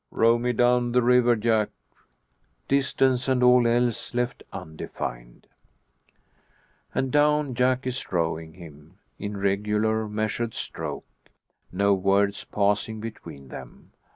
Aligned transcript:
"Row 0.09 0.39
me 0.39 0.51
down 0.51 0.93
the 0.93 1.01
river, 1.03 1.35
Jack!" 1.35 1.69
distance 2.67 3.27
and 3.27 3.43
all 3.43 3.67
else 3.67 4.15
left 4.15 4.41
undefined. 4.51 5.45
And 6.95 7.11
down 7.11 7.53
Jack 7.53 7.85
is 7.85 8.11
rowing 8.11 8.53
him 8.55 8.97
in 9.19 9.37
regular 9.37 10.07
measured 10.07 10.55
stroke, 10.55 11.05
no 11.71 11.93
words 11.93 12.43
passing 12.43 12.99
between 12.99 13.49
them. 13.49 13.91